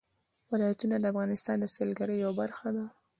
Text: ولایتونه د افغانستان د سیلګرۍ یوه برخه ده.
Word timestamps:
ولایتونه 0.51 0.95
د 0.99 1.05
افغانستان 1.13 1.55
د 1.59 1.65
سیلګرۍ 1.75 2.17
یوه 2.19 2.33
برخه 2.41 2.67
ده. 2.75 2.85